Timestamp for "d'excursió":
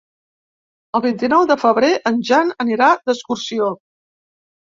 3.09-3.67